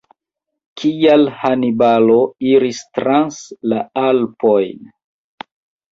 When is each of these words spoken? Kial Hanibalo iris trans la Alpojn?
Kial 0.81 1.25
Hanibalo 1.41 2.17
iris 2.53 2.81
trans 2.99 3.39
la 3.75 3.85
Alpojn? 4.07 4.93